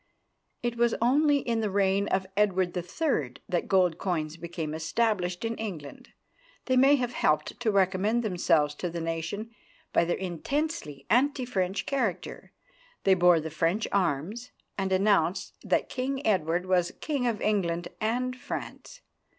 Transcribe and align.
It 0.63 0.77
was 0.77 0.95
only 0.99 1.37
in 1.41 1.59
the 1.59 1.69
reign 1.69 2.07
of 2.07 2.25
Edward 2.35 2.75
III. 2.75 3.35
that 3.47 3.67
gold 3.67 3.99
coins 3.99 4.35
became 4.35 4.73
established 4.73 5.45
in 5.45 5.53
England 5.57 6.09
They 6.65 6.75
may 6.75 6.95
have 6.95 7.13
helped 7.13 7.59
to 7.59 7.69
recommend 7.69 8.23
themselves 8.23 8.73
to 8.77 8.89
the 8.89 8.99
nation 8.99 9.51
by 9.93 10.05
their 10.05 10.17
intensely 10.17 11.05
anti 11.11 11.45
French 11.45 11.85
character. 11.85 12.51
They 13.03 13.13
bore 13.13 13.39
the 13.39 13.51
French 13.51 13.87
arms, 13.91 14.49
and 14.75 14.91
announced 14.91 15.53
that 15.61 15.87
King 15.87 16.25
Edward 16.25 16.65
was 16.65 16.93
King 16.99 17.27
of 17.27 17.39
England 17.39 17.89
and 17.99 18.35
France. 18.35 19.01